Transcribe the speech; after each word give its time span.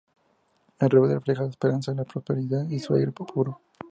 El 0.79 0.89
verde 0.89 1.13
refleja 1.13 1.43
la 1.43 1.49
esperanza, 1.51 1.93
la 1.93 2.05
prosperidad 2.05 2.67
y 2.69 2.79
su 2.79 2.95
aire 2.95 3.11
puro. 3.11 3.61